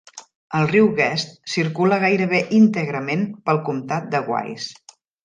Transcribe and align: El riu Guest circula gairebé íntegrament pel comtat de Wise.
El 0.59 0.63
riu 0.69 0.87
Guest 0.99 1.35
circula 1.55 1.99
gairebé 2.03 2.39
íntegrament 2.63 3.27
pel 3.51 3.61
comtat 3.69 4.09
de 4.17 4.23
Wise. 4.33 4.97